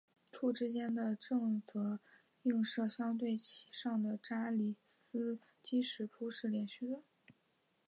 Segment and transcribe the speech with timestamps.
[0.31, 1.99] 簇之间的正则
[2.41, 4.75] 映射相对其上的扎里
[5.11, 7.03] 斯基拓扑是连续的。